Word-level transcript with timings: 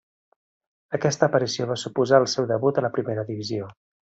Aquesta 0.99 1.27
aparició 1.27 1.67
va 1.73 1.77
suposar 1.81 2.23
el 2.25 2.27
seu 2.33 2.51
debut 2.55 2.81
a 2.81 2.85
la 2.87 2.93
Primera 2.99 3.31
Divisió. 3.33 3.71